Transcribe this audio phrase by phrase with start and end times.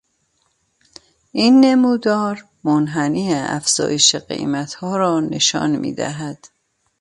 [1.31, 6.47] این نمودار منحنی افزایش قیمتها را نشان میدهد.